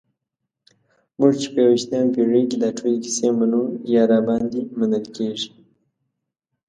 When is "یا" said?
3.93-4.03